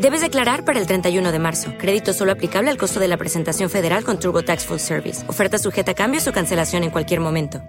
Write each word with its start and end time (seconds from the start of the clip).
Debes 0.00 0.20
declarar 0.20 0.64
para 0.64 0.78
el 0.78 0.86
31 0.86 1.32
de 1.32 1.38
marzo. 1.38 1.72
Crédito 1.78 2.12
solo 2.12 2.32
aplicable 2.32 2.70
al 2.70 2.76
costo 2.76 3.00
de 3.00 3.08
la 3.08 3.16
presentación 3.16 3.70
federal 3.70 4.04
con 4.04 4.20
TurboTax 4.20 4.66
Full 4.66 4.78
Service. 4.78 5.28
Oferta 5.28 5.58
sujeta 5.58 5.92
a 5.92 5.94
cambios 5.94 6.28
o 6.28 6.32
cancelación 6.32 6.84
en 6.84 6.90
cualquier 6.90 7.20
momento. 7.20 7.62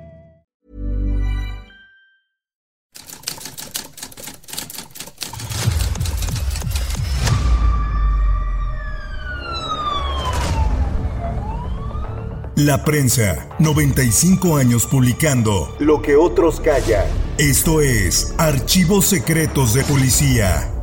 La 12.57 12.83
prensa, 12.83 13.47
95 13.59 14.57
años 14.57 14.87
publicando 14.87 15.75
lo 15.77 16.01
que 16.01 16.15
otros 16.15 16.59
callan. 16.59 17.05
Esto 17.37 17.81
es 17.81 18.33
Archivos 18.39 19.05
Secretos 19.05 19.75
de 19.75 19.83
Policía. 19.83 20.76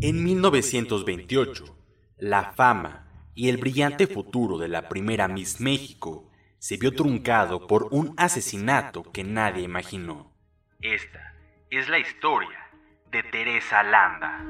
En 0.00 0.22
1928, 0.22 1.76
la 2.18 2.52
fama 2.52 3.04
y 3.34 3.48
el 3.48 3.56
brillante 3.56 4.06
futuro 4.06 4.56
de 4.56 4.68
la 4.68 4.88
primera 4.88 5.26
Miss 5.26 5.60
México 5.60 6.30
se 6.60 6.76
vio 6.76 6.94
truncado 6.94 7.66
por 7.66 7.88
un 7.90 8.14
asesinato 8.16 9.02
que 9.10 9.24
nadie 9.24 9.64
imaginó. 9.64 10.32
Esta 10.80 11.34
es 11.70 11.88
la 11.88 11.98
historia 11.98 12.60
de 13.10 13.24
Teresa 13.24 13.82
Landa. 13.82 14.44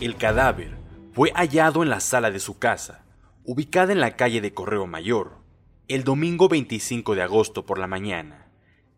El 0.00 0.16
cadáver 0.16 0.78
fue 1.14 1.32
hallado 1.34 1.82
en 1.82 1.90
la 1.90 1.98
sala 1.98 2.30
de 2.30 2.38
su 2.38 2.60
casa, 2.60 3.04
ubicada 3.42 3.90
en 3.90 3.98
la 3.98 4.14
calle 4.14 4.40
de 4.40 4.54
Correo 4.54 4.86
Mayor, 4.86 5.47
el 5.88 6.04
domingo 6.04 6.50
25 6.50 7.14
de 7.14 7.22
agosto 7.22 7.64
por 7.64 7.78
la 7.78 7.86
mañana, 7.86 8.46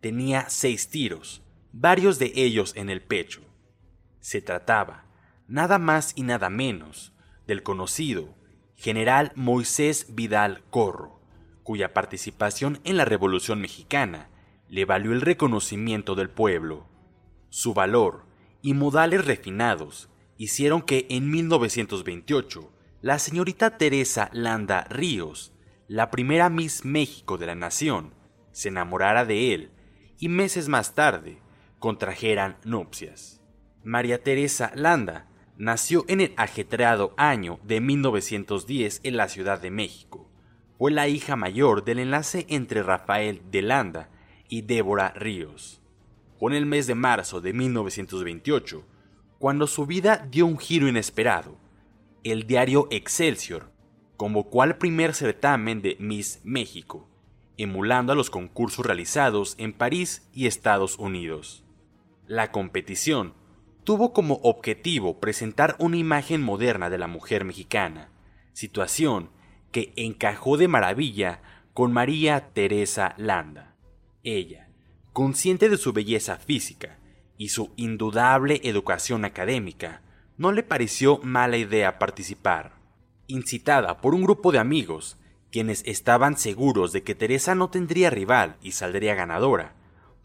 tenía 0.00 0.50
seis 0.50 0.88
tiros, 0.88 1.40
varios 1.72 2.18
de 2.18 2.32
ellos 2.34 2.72
en 2.74 2.90
el 2.90 3.00
pecho. 3.00 3.42
Se 4.18 4.42
trataba, 4.42 5.04
nada 5.46 5.78
más 5.78 6.12
y 6.16 6.24
nada 6.24 6.50
menos, 6.50 7.12
del 7.46 7.62
conocido 7.62 8.34
general 8.74 9.30
Moisés 9.36 10.06
Vidal 10.16 10.64
Corro, 10.70 11.20
cuya 11.62 11.94
participación 11.94 12.80
en 12.82 12.96
la 12.96 13.04
Revolución 13.04 13.60
Mexicana 13.60 14.28
le 14.68 14.84
valió 14.84 15.12
el 15.12 15.20
reconocimiento 15.20 16.16
del 16.16 16.28
pueblo. 16.28 16.88
Su 17.50 17.72
valor 17.72 18.24
y 18.62 18.74
modales 18.74 19.24
refinados 19.24 20.08
hicieron 20.38 20.82
que 20.82 21.06
en 21.08 21.30
1928 21.30 22.72
la 23.00 23.20
señorita 23.20 23.78
Teresa 23.78 24.28
Landa 24.32 24.84
Ríos 24.90 25.52
la 25.90 26.08
primera 26.08 26.50
Miss 26.50 26.84
México 26.84 27.36
de 27.36 27.46
la 27.46 27.56
nación, 27.56 28.14
se 28.52 28.68
enamorara 28.68 29.24
de 29.24 29.54
él 29.54 29.72
y 30.20 30.28
meses 30.28 30.68
más 30.68 30.94
tarde 30.94 31.40
contrajeran 31.80 32.58
nupcias. 32.62 33.42
María 33.82 34.22
Teresa 34.22 34.70
Landa 34.76 35.26
nació 35.56 36.04
en 36.06 36.20
el 36.20 36.32
ajetreado 36.36 37.12
año 37.16 37.58
de 37.64 37.80
1910 37.80 39.00
en 39.02 39.16
la 39.16 39.28
Ciudad 39.28 39.60
de 39.60 39.72
México. 39.72 40.30
Fue 40.78 40.92
la 40.92 41.08
hija 41.08 41.34
mayor 41.34 41.82
del 41.82 41.98
enlace 41.98 42.46
entre 42.48 42.84
Rafael 42.84 43.42
de 43.50 43.62
Landa 43.62 44.10
y 44.48 44.62
Débora 44.62 45.08
Ríos. 45.16 45.82
Fue 46.38 46.52
en 46.52 46.56
el 46.56 46.66
mes 46.66 46.86
de 46.86 46.94
marzo 46.94 47.40
de 47.40 47.52
1928 47.52 48.86
cuando 49.40 49.66
su 49.66 49.86
vida 49.86 50.24
dio 50.30 50.46
un 50.46 50.56
giro 50.56 50.86
inesperado. 50.86 51.58
El 52.22 52.46
diario 52.46 52.86
Excelsior 52.92 53.72
convocó 54.20 54.60
al 54.60 54.76
primer 54.76 55.14
certamen 55.14 55.80
de 55.80 55.96
Miss 55.98 56.40
México, 56.44 57.08
emulando 57.56 58.12
a 58.12 58.14
los 58.14 58.28
concursos 58.28 58.84
realizados 58.84 59.54
en 59.56 59.72
París 59.72 60.28
y 60.34 60.46
Estados 60.46 60.98
Unidos. 60.98 61.64
La 62.26 62.52
competición 62.52 63.32
tuvo 63.82 64.12
como 64.12 64.34
objetivo 64.42 65.20
presentar 65.20 65.74
una 65.78 65.96
imagen 65.96 66.42
moderna 66.42 66.90
de 66.90 66.98
la 66.98 67.06
mujer 67.06 67.46
mexicana, 67.46 68.10
situación 68.52 69.30
que 69.72 69.94
encajó 69.96 70.58
de 70.58 70.68
maravilla 70.68 71.40
con 71.72 71.90
María 71.90 72.50
Teresa 72.52 73.14
Landa. 73.16 73.74
Ella, 74.22 74.68
consciente 75.14 75.70
de 75.70 75.78
su 75.78 75.94
belleza 75.94 76.36
física 76.36 76.98
y 77.38 77.48
su 77.48 77.72
indudable 77.76 78.60
educación 78.64 79.24
académica, 79.24 80.02
no 80.36 80.52
le 80.52 80.62
pareció 80.62 81.20
mala 81.22 81.56
idea 81.56 81.98
participar 81.98 82.79
incitada 83.30 84.00
por 84.00 84.14
un 84.14 84.22
grupo 84.22 84.52
de 84.52 84.58
amigos, 84.58 85.16
quienes 85.50 85.82
estaban 85.86 86.36
seguros 86.36 86.92
de 86.92 87.02
que 87.02 87.14
Teresa 87.14 87.54
no 87.54 87.70
tendría 87.70 88.10
rival 88.10 88.56
y 88.62 88.72
saldría 88.72 89.14
ganadora. 89.14 89.74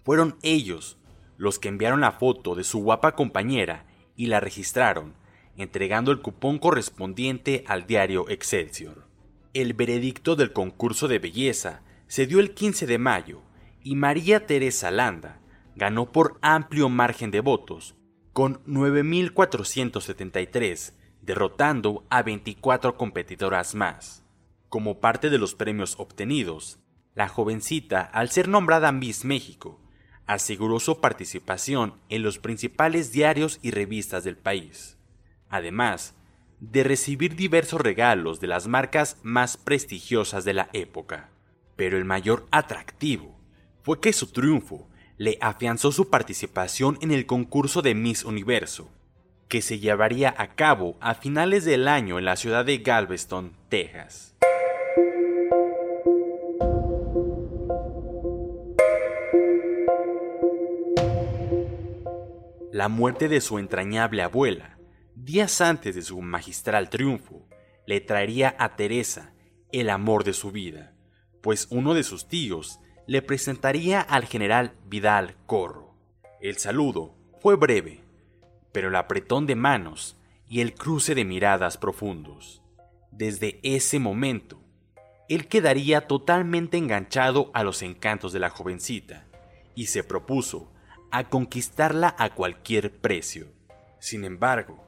Fueron 0.03 0.35
ellos 0.41 0.97
los 1.37 1.57
que 1.59 1.69
enviaron 1.69 2.01
la 2.01 2.13
foto 2.13 2.55
de 2.55 2.63
su 2.63 2.79
guapa 2.79 3.15
compañera 3.15 3.85
y 4.15 4.25
la 4.27 4.39
registraron, 4.39 5.13
entregando 5.57 6.11
el 6.11 6.21
cupón 6.21 6.59
correspondiente 6.59 7.63
al 7.67 7.87
diario 7.87 8.29
Excelsior. 8.29 9.07
El 9.53 9.73
veredicto 9.73 10.35
del 10.35 10.53
concurso 10.53 11.07
de 11.07 11.19
belleza 11.19 11.81
se 12.07 12.27
dio 12.27 12.39
el 12.39 12.53
15 12.53 12.85
de 12.85 12.97
mayo 12.97 13.41
y 13.83 13.95
María 13.95 14.45
Teresa 14.45 14.91
Landa 14.91 15.39
ganó 15.75 16.11
por 16.11 16.37
amplio 16.41 16.89
margen 16.89 17.31
de 17.31 17.39
votos, 17.41 17.95
con 18.33 18.63
9.473 18.65 20.93
derrotando 21.25 22.05
a 22.09 22.21
24 22.23 22.97
competidoras 22.97 23.75
más. 23.75 24.23
Como 24.69 24.99
parte 24.99 25.29
de 25.29 25.37
los 25.37 25.55
premios 25.55 25.95
obtenidos, 25.97 26.79
la 27.15 27.27
jovencita, 27.27 28.01
al 28.01 28.29
ser 28.29 28.47
nombrada 28.47 28.91
Miss 28.91 29.25
México, 29.25 29.81
aseguró 30.27 30.79
su 30.79 30.99
participación 30.99 31.95
en 32.09 32.23
los 32.23 32.39
principales 32.39 33.11
diarios 33.11 33.59
y 33.61 33.71
revistas 33.71 34.23
del 34.23 34.37
país, 34.37 34.97
además 35.49 36.15
de 36.59 36.83
recibir 36.83 37.35
diversos 37.35 37.81
regalos 37.81 38.39
de 38.39 38.47
las 38.47 38.67
marcas 38.67 39.17
más 39.23 39.57
prestigiosas 39.57 40.45
de 40.45 40.53
la 40.53 40.69
época. 40.73 41.29
Pero 41.75 41.97
el 41.97 42.05
mayor 42.05 42.47
atractivo 42.51 43.39
fue 43.83 43.99
que 43.99 44.13
su 44.13 44.27
triunfo 44.27 44.87
le 45.17 45.37
afianzó 45.41 45.91
su 45.91 46.09
participación 46.09 46.97
en 47.01 47.11
el 47.11 47.25
concurso 47.25 47.81
de 47.81 47.93
Miss 47.93 48.25
Universo, 48.25 48.89
que 49.47 49.61
se 49.61 49.79
llevaría 49.79 50.33
a 50.37 50.55
cabo 50.55 50.97
a 50.99 51.15
finales 51.15 51.65
del 51.65 51.87
año 51.87 52.17
en 52.19 52.25
la 52.25 52.35
ciudad 52.35 52.65
de 52.65 52.79
Galveston, 52.79 53.53
Texas. 53.69 54.35
La 62.71 62.89
muerte 62.89 63.29
de 63.29 63.39
su 63.39 63.57
entrañable 63.57 64.21
abuela, 64.21 64.77
días 65.15 65.61
antes 65.61 65.95
de 65.95 66.01
su 66.01 66.21
magistral 66.21 66.89
triunfo, 66.89 67.47
le 67.87 68.01
traería 68.01 68.55
a 68.59 68.75
Teresa 68.75 69.33
el 69.71 69.89
amor 69.89 70.23
de 70.23 70.33
su 70.33 70.51
vida, 70.51 70.93
pues 71.41 71.67
uno 71.69 71.93
de 71.93 72.03
sus 72.03 72.27
tíos 72.27 72.79
le 73.07 73.21
presentaría 73.21 74.01
al 74.01 74.25
general 74.25 74.73
Vidal 74.85 75.35
Corro. 75.45 75.95
El 76.41 76.57
saludo 76.57 77.15
fue 77.39 77.55
breve, 77.55 78.04
pero 78.75 78.89
el 78.89 78.95
apretón 78.97 79.45
de 79.45 79.55
manos 79.55 80.17
y 80.49 80.59
el 80.59 80.73
cruce 80.73 81.15
de 81.15 81.23
miradas 81.23 81.77
profundos. 81.77 82.61
Desde 83.09 83.61
ese 83.63 83.99
momento, 83.99 84.59
él 85.29 85.47
quedaría 85.47 86.07
totalmente 86.07 86.75
enganchado 86.75 87.51
a 87.53 87.63
los 87.63 87.81
encantos 87.83 88.33
de 88.33 88.39
la 88.39 88.49
jovencita 88.49 89.27
y 89.75 89.85
se 89.85 90.03
propuso 90.03 90.73
a 91.09 91.29
conquistarla 91.29 92.17
a 92.19 92.31
cualquier 92.31 92.91
precio. 92.91 93.47
Sin 93.99 94.25
embargo, 94.25 94.85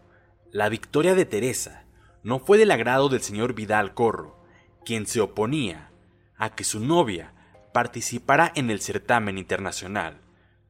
la 0.52 0.68
victoria 0.68 1.16
de 1.16 1.24
Teresa 1.24 1.86
no 2.24 2.40
fue 2.40 2.58
del 2.58 2.72
agrado 2.72 3.08
del 3.08 3.22
señor 3.22 3.54
Vidal 3.54 3.94
Corro, 3.94 4.44
quien 4.84 5.08
se 5.08 5.22
oponía 5.22 5.92
a 6.36 6.50
que 6.56 6.66
su 6.66 6.82
novia 6.82 7.32
participara 7.74 8.52
en 8.54 8.70
el 8.70 8.82
certamen 8.82 9.38
internacional, 9.38 10.20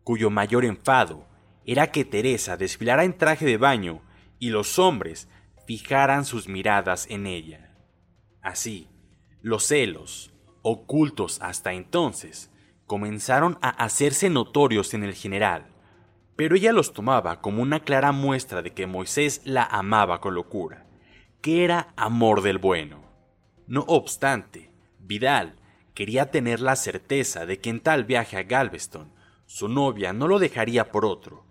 cuyo 0.04 0.30
mayor 0.30 0.66
enfado 0.66 1.26
era 1.68 1.92
que 1.92 2.06
Teresa 2.06 2.56
desfilara 2.56 3.04
en 3.04 3.18
traje 3.18 3.46
de 3.46 3.58
baño 3.58 4.02
y 4.40 4.50
los 4.50 4.80
hombres 4.80 5.28
fijaran 5.68 6.24
sus 6.24 6.48
miradas 6.48 7.06
en 7.10 7.28
ella. 7.28 7.76
Así, 8.42 8.88
los 9.42 9.66
celos, 9.66 10.34
ocultos 10.62 11.42
hasta 11.42 11.74
entonces, 11.74 12.50
comenzaron 12.86 13.60
a 13.62 13.70
hacerse 13.70 14.30
notorios 14.30 14.94
en 14.94 15.04
el 15.04 15.14
general, 15.14 15.68
pero 16.38 16.56
ella 16.56 16.72
los 16.72 16.94
tomaba 16.94 17.42
como 17.42 17.62
una 17.62 17.82
clara 17.82 18.14
muestra 18.14 18.62
de 18.62 18.72
que 18.72 18.88
Moisés 18.88 19.42
la 19.44 19.64
amaba 19.64 20.22
con 20.22 20.36
locura, 20.36 20.88
que 21.42 21.66
era 21.66 21.94
amor 21.98 22.44
del 22.44 22.60
bueno. 22.60 23.02
No 23.68 23.82
obstante, 23.88 24.72
Vidal 25.00 25.60
quería 25.94 26.32
tener 26.32 26.62
la 26.62 26.78
certeza 26.78 27.46
de 27.46 27.60
que 27.60 27.70
en 27.70 27.82
tal 27.82 28.06
viaje 28.06 28.38
a 28.38 28.44
Galveston 28.44 29.12
su 29.48 29.68
novia 29.68 30.14
no 30.14 30.30
lo 30.30 30.40
dejaría 30.40 30.92
por 30.92 31.04
otro, 31.04 31.47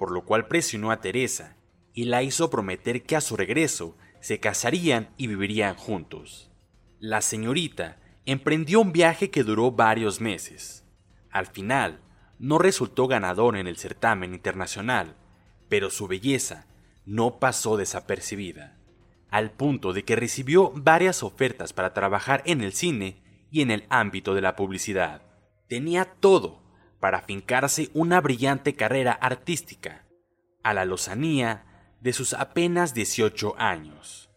por 0.00 0.12
lo 0.12 0.24
cual 0.24 0.48
presionó 0.48 0.92
a 0.92 1.02
Teresa 1.02 1.58
y 1.92 2.04
la 2.04 2.22
hizo 2.22 2.48
prometer 2.48 3.02
que 3.02 3.16
a 3.16 3.20
su 3.20 3.36
regreso 3.36 3.98
se 4.22 4.40
casarían 4.40 5.10
y 5.18 5.26
vivirían 5.26 5.74
juntos. 5.74 6.50
La 7.00 7.20
señorita 7.20 7.98
emprendió 8.24 8.80
un 8.80 8.92
viaje 8.92 9.28
que 9.28 9.44
duró 9.44 9.72
varios 9.72 10.18
meses. 10.18 10.86
Al 11.30 11.46
final, 11.46 12.00
no 12.38 12.56
resultó 12.56 13.08
ganador 13.08 13.58
en 13.58 13.66
el 13.66 13.76
certamen 13.76 14.32
internacional, 14.32 15.16
pero 15.68 15.90
su 15.90 16.08
belleza 16.08 16.66
no 17.04 17.38
pasó 17.38 17.76
desapercibida, 17.76 18.78
al 19.28 19.50
punto 19.50 19.92
de 19.92 20.06
que 20.06 20.16
recibió 20.16 20.72
varias 20.74 21.22
ofertas 21.22 21.74
para 21.74 21.92
trabajar 21.92 22.42
en 22.46 22.62
el 22.62 22.72
cine 22.72 23.22
y 23.50 23.60
en 23.60 23.70
el 23.70 23.84
ámbito 23.90 24.34
de 24.34 24.40
la 24.40 24.56
publicidad. 24.56 25.20
Tenía 25.68 26.06
todo 26.06 26.59
para 27.00 27.22
fincarse 27.22 27.90
una 27.94 28.20
brillante 28.20 28.74
carrera 28.74 29.12
artística, 29.12 30.06
a 30.62 30.74
la 30.74 30.84
lozanía 30.84 31.64
de 32.00 32.12
sus 32.12 32.34
apenas 32.34 32.94
18 32.94 33.54
años. 33.58 34.30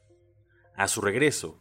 A 0.76 0.88
su 0.88 1.02
regreso, 1.02 1.60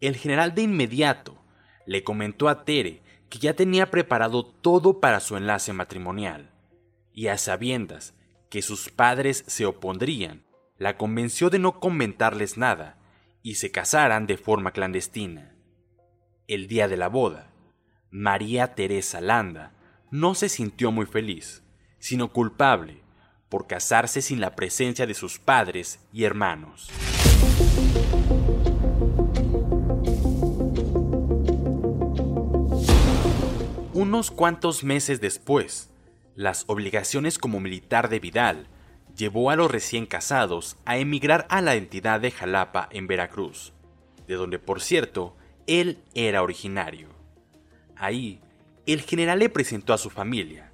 el 0.00 0.16
general 0.16 0.54
de 0.54 0.62
inmediato 0.62 1.42
le 1.86 2.04
comentó 2.04 2.48
a 2.48 2.64
Tere 2.64 3.02
que 3.28 3.38
ya 3.38 3.54
tenía 3.54 3.90
preparado 3.90 4.44
todo 4.44 5.00
para 5.00 5.20
su 5.20 5.36
enlace 5.36 5.72
matrimonial, 5.72 6.50
y 7.14 7.28
a 7.28 7.38
sabiendas 7.38 8.14
que 8.50 8.60
sus 8.60 8.90
padres 8.90 9.44
se 9.46 9.64
opondrían, 9.64 10.44
la 10.76 10.98
convenció 10.98 11.48
de 11.48 11.58
no 11.58 11.80
comentarles 11.80 12.58
nada 12.58 12.98
y 13.42 13.54
se 13.54 13.70
casaran 13.70 14.26
de 14.26 14.36
forma 14.36 14.72
clandestina. 14.72 15.54
El 16.46 16.66
día 16.66 16.88
de 16.88 16.96
la 16.98 17.08
boda, 17.08 17.50
María 18.10 18.74
Teresa 18.74 19.20
Landa 19.20 19.72
no 20.12 20.34
se 20.34 20.50
sintió 20.50 20.92
muy 20.92 21.06
feliz, 21.06 21.62
sino 21.98 22.34
culpable 22.34 23.02
por 23.48 23.66
casarse 23.66 24.20
sin 24.20 24.42
la 24.42 24.54
presencia 24.54 25.06
de 25.06 25.14
sus 25.14 25.38
padres 25.38 26.00
y 26.12 26.24
hermanos. 26.24 26.90
Unos 33.94 34.30
cuantos 34.30 34.84
meses 34.84 35.22
después, 35.22 35.90
las 36.34 36.64
obligaciones 36.66 37.38
como 37.38 37.58
militar 37.58 38.10
de 38.10 38.20
Vidal 38.20 38.66
llevó 39.16 39.48
a 39.48 39.56
los 39.56 39.70
recién 39.70 40.04
casados 40.04 40.76
a 40.84 40.98
emigrar 40.98 41.46
a 41.48 41.62
la 41.62 41.74
entidad 41.74 42.20
de 42.20 42.30
Jalapa 42.30 42.86
en 42.90 43.06
Veracruz, 43.06 43.72
de 44.26 44.34
donde 44.34 44.58
por 44.58 44.82
cierto 44.82 45.38
él 45.66 46.02
era 46.14 46.42
originario. 46.42 47.08
Ahí, 47.96 48.41
el 48.86 49.02
general 49.02 49.38
le 49.38 49.48
presentó 49.48 49.92
a 49.92 49.98
su 49.98 50.10
familia, 50.10 50.72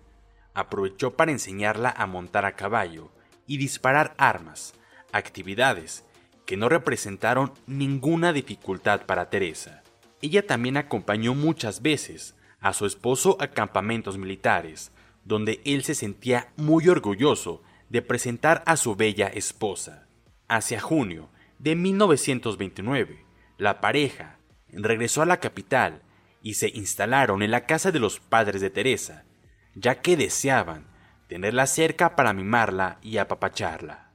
aprovechó 0.54 1.14
para 1.16 1.32
enseñarla 1.32 1.90
a 1.96 2.06
montar 2.06 2.44
a 2.44 2.56
caballo 2.56 3.10
y 3.46 3.58
disparar 3.58 4.14
armas, 4.18 4.74
actividades 5.12 6.04
que 6.46 6.56
no 6.56 6.68
representaron 6.68 7.52
ninguna 7.66 8.32
dificultad 8.32 9.04
para 9.06 9.28
Teresa. 9.30 9.82
Ella 10.22 10.46
también 10.46 10.76
acompañó 10.76 11.34
muchas 11.34 11.82
veces 11.82 12.34
a 12.60 12.72
su 12.72 12.86
esposo 12.86 13.36
a 13.40 13.48
campamentos 13.48 14.18
militares, 14.18 14.90
donde 15.24 15.60
él 15.64 15.84
se 15.84 15.94
sentía 15.94 16.52
muy 16.56 16.88
orgulloso 16.88 17.62
de 17.88 18.02
presentar 18.02 18.62
a 18.66 18.76
su 18.76 18.96
bella 18.96 19.28
esposa. 19.28 20.08
Hacia 20.48 20.80
junio 20.80 21.28
de 21.58 21.76
1929, 21.76 23.24
la 23.58 23.80
pareja 23.80 24.38
regresó 24.68 25.22
a 25.22 25.26
la 25.26 25.40
capital 25.40 26.02
y 26.48 26.54
se 26.54 26.70
instalaron 26.70 27.42
en 27.42 27.50
la 27.50 27.66
casa 27.66 27.92
de 27.92 27.98
los 27.98 28.20
padres 28.20 28.62
de 28.62 28.70
Teresa, 28.70 29.26
ya 29.74 30.00
que 30.00 30.16
deseaban 30.16 30.86
tenerla 31.26 31.66
cerca 31.66 32.16
para 32.16 32.32
mimarla 32.32 32.96
y 33.02 33.18
apapacharla. 33.18 34.10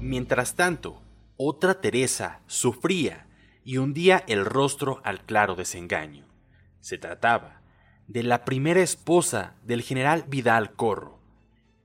Mientras 0.00 0.56
tanto, 0.56 1.00
otra 1.36 1.80
Teresa 1.80 2.40
sufría 2.48 3.28
y 3.62 3.76
hundía 3.76 4.24
el 4.26 4.44
rostro 4.44 5.00
al 5.04 5.24
claro 5.24 5.54
desengaño. 5.54 6.26
Se 6.80 6.98
trataba 6.98 7.62
de 8.08 8.24
la 8.24 8.44
primera 8.44 8.80
esposa 8.80 9.54
del 9.62 9.82
general 9.82 10.24
Vidal 10.26 10.72
Corro, 10.72 11.20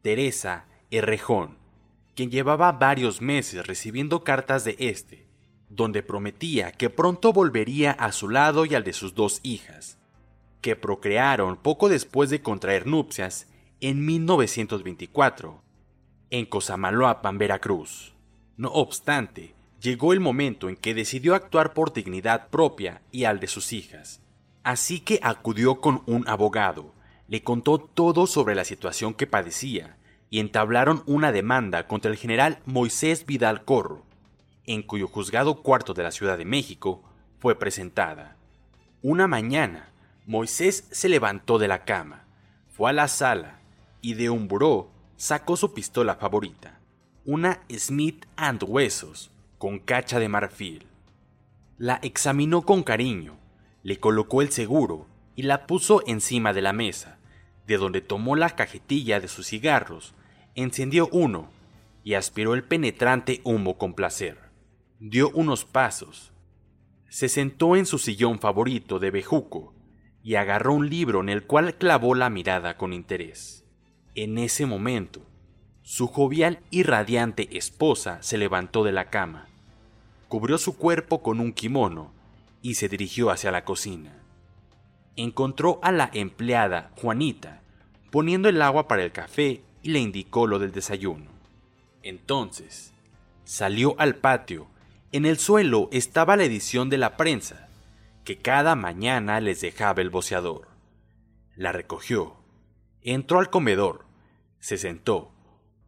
Teresa 0.01 0.65
Errejón, 0.89 1.61
quien 2.15 2.29
llevaba 2.29 2.71
varios 2.71 3.21
meses 3.21 3.65
recibiendo 3.65 4.23
cartas 4.23 4.63
de 4.63 4.75
este 4.79 5.23
donde 5.75 6.03
prometía 6.03 6.71
que 6.71 6.89
pronto 6.89 7.33
volvería 7.33 7.91
a 7.91 8.11
su 8.11 8.29
lado 8.29 8.65
y 8.65 8.75
al 8.75 8.83
de 8.83 8.93
sus 8.93 9.15
dos 9.15 9.39
hijas, 9.43 9.97
que 10.61 10.75
procrearon 10.75 11.57
poco 11.57 11.89
después 11.89 12.29
de 12.29 12.41
contraer 12.41 12.85
nupcias 12.85 13.47
en 13.81 14.05
1924, 14.05 15.61
en 16.29 16.45
Cosamaloapan, 16.45 17.37
Veracruz. 17.37 18.13
No 18.55 18.69
obstante, 18.69 19.55
llegó 19.81 20.13
el 20.13 20.19
momento 20.19 20.69
en 20.69 20.75
que 20.75 20.93
decidió 20.93 21.33
actuar 21.33 21.73
por 21.73 21.91
dignidad 21.91 22.49
propia 22.49 23.01
y 23.11 23.23
al 23.23 23.39
de 23.39 23.47
sus 23.47 23.73
hijas. 23.73 24.21
Así 24.63 24.99
que 24.99 25.19
acudió 25.23 25.81
con 25.81 26.03
un 26.05 26.27
abogado, 26.27 26.93
le 27.27 27.43
contó 27.43 27.79
todo 27.79 28.27
sobre 28.27 28.53
la 28.53 28.63
situación 28.63 29.15
que 29.15 29.27
padecía 29.27 29.97
y 30.33 30.39
entablaron 30.39 31.03
una 31.05 31.31
demanda 31.31 31.85
contra 31.85 32.09
el 32.09 32.17
general 32.17 32.57
Moisés 32.65 33.27
Vidal 33.27 33.65
Corro, 33.65 34.03
en 34.65 34.81
cuyo 34.81 35.07
juzgado 35.07 35.61
cuarto 35.61 35.93
de 35.93 36.01
la 36.01 36.09
Ciudad 36.09 36.39
de 36.39 36.43
México 36.43 37.03
fue 37.37 37.59
presentada. 37.59 38.35
Una 39.03 39.27
mañana, 39.27 39.91
Moisés 40.25 40.87
se 40.89 41.07
levantó 41.07 41.59
de 41.59 41.67
la 41.67 41.85
cama, 41.85 42.25
fue 42.67 42.89
a 42.89 42.93
la 42.93 43.09
sala 43.09 43.59
y 44.01 44.15
de 44.15 44.31
un 44.31 44.47
buró 44.47 44.89
sacó 45.17 45.55
su 45.55 45.71
pistola 45.71 46.15
favorita, 46.15 46.79
una 47.25 47.61
Smith 47.69 48.25
and 48.35 48.63
Huesos 48.67 49.29
con 49.59 49.77
cacha 49.77 50.17
de 50.17 50.29
marfil. 50.29 50.87
La 51.77 51.99
examinó 52.01 52.63
con 52.63 52.81
cariño, 52.81 53.37
le 53.83 53.99
colocó 53.99 54.41
el 54.41 54.51
seguro 54.51 55.05
y 55.35 55.43
la 55.43 55.67
puso 55.67 56.01
encima 56.07 56.53
de 56.53 56.63
la 56.63 56.73
mesa, 56.73 57.19
de 57.67 57.77
donde 57.77 58.01
tomó 58.01 58.35
la 58.35 58.49
cajetilla 58.49 59.19
de 59.19 59.27
sus 59.27 59.45
cigarros, 59.45 60.15
encendió 60.55 61.07
uno 61.11 61.49
y 62.03 62.15
aspiró 62.15 62.53
el 62.53 62.63
penetrante 62.63 63.41
humo 63.43 63.77
con 63.77 63.93
placer 63.93 64.43
dio 65.05 65.31
unos 65.31 65.65
pasos, 65.65 66.31
se 67.09 67.27
sentó 67.27 67.75
en 67.75 67.85
su 67.85 67.97
sillón 67.97 68.39
favorito 68.39 68.99
de 68.99 69.11
bejuco 69.11 69.73
y 70.23 70.35
agarró 70.35 70.73
un 70.73 70.89
libro 70.89 71.19
en 71.19 71.27
el 71.27 71.45
cual 71.45 71.75
clavó 71.75 72.15
la 72.15 72.29
mirada 72.29 72.77
con 72.77 72.93
interés. 72.93 73.65
En 74.15 74.37
ese 74.37 74.65
momento, 74.65 75.21
su 75.81 76.07
jovial 76.07 76.59
y 76.71 76.83
radiante 76.83 77.57
esposa 77.57 78.23
se 78.23 78.37
levantó 78.37 78.85
de 78.85 78.93
la 78.93 79.09
cama, 79.09 79.49
cubrió 80.29 80.57
su 80.57 80.77
cuerpo 80.77 81.21
con 81.21 81.41
un 81.41 81.51
kimono 81.51 82.13
y 82.61 82.75
se 82.75 82.87
dirigió 82.87 83.29
hacia 83.29 83.51
la 83.51 83.65
cocina. 83.65 84.23
Encontró 85.17 85.79
a 85.83 85.91
la 85.91 86.09
empleada 86.13 86.91
Juanita 86.95 87.61
poniendo 88.09 88.47
el 88.47 88.61
agua 88.61 88.87
para 88.87 89.03
el 89.03 89.11
café 89.11 89.63
y 89.83 89.91
le 89.91 89.99
indicó 89.99 90.47
lo 90.47 90.57
del 90.57 90.71
desayuno. 90.71 91.25
Entonces, 92.01 92.93
salió 93.43 93.95
al 93.99 94.15
patio 94.15 94.67
en 95.13 95.27
el 95.27 95.37
suelo 95.37 95.89
estaba 95.91 96.35
la 96.35 96.43
edición 96.43 96.89
de 96.89 96.97
la 96.97 97.17
prensa, 97.17 97.67
que 98.23 98.39
cada 98.39 98.75
mañana 98.75 99.39
les 99.41 99.61
dejaba 99.61 100.01
el 100.01 100.09
boceador. 100.09 100.69
La 101.55 101.71
recogió, 101.71 102.37
entró 103.03 103.37
al 103.37 103.51
comedor, 103.51 104.05
se 104.59 104.75
sentó, 104.75 105.31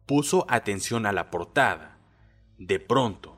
puso 0.06 0.46
atención 0.48 1.06
a 1.06 1.12
la 1.12 1.32
portada. 1.32 1.98
De 2.56 2.78
pronto, 2.78 3.36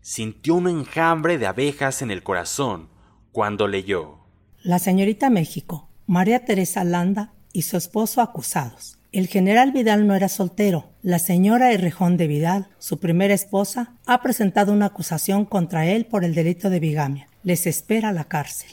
sintió 0.00 0.56
un 0.56 0.66
enjambre 0.66 1.38
de 1.38 1.46
abejas 1.46 2.02
en 2.02 2.10
el 2.10 2.24
corazón 2.24 2.88
cuando 3.30 3.68
leyó 3.68 4.18
La 4.64 4.80
señorita 4.80 5.30
México, 5.30 5.88
María 6.08 6.44
Teresa 6.44 6.82
Landa 6.82 7.32
y 7.52 7.62
su 7.62 7.76
esposo 7.76 8.22
acusados. 8.22 8.97
El 9.10 9.26
general 9.26 9.72
Vidal 9.72 10.06
no 10.06 10.14
era 10.14 10.28
soltero. 10.28 10.90
La 11.00 11.18
señora 11.18 11.72
Errejón 11.72 12.18
de 12.18 12.26
Vidal, 12.26 12.68
su 12.78 13.00
primera 13.00 13.32
esposa, 13.32 13.94
ha 14.04 14.20
presentado 14.20 14.70
una 14.70 14.86
acusación 14.86 15.46
contra 15.46 15.86
él 15.86 16.04
por 16.04 16.24
el 16.24 16.34
delito 16.34 16.68
de 16.68 16.78
bigamia. 16.78 17.28
Les 17.42 17.66
espera 17.66 18.12
la 18.12 18.24
cárcel. 18.24 18.68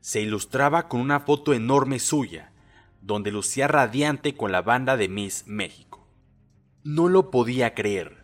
Se 0.00 0.20
ilustraba 0.20 0.88
con 0.88 1.00
una 1.00 1.20
foto 1.20 1.52
enorme 1.52 1.98
suya, 1.98 2.52
donde 3.00 3.32
lucía 3.32 3.66
radiante 3.66 4.36
con 4.36 4.52
la 4.52 4.62
banda 4.62 4.96
de 4.96 5.08
Miss 5.08 5.44
México. 5.48 6.06
No 6.84 7.08
lo 7.08 7.32
podía 7.32 7.74
creer. 7.74 8.18